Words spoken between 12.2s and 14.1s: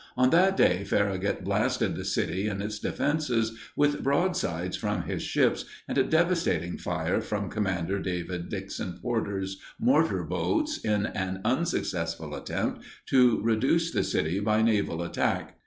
attempt to reduce the